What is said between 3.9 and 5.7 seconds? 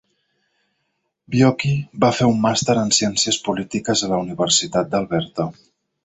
a la Universitat d'Alberta.